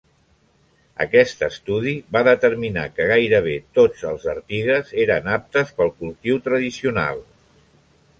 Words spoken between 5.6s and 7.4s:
pel cultiu tradicional.